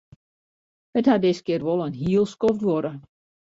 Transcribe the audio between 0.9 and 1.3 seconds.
It hat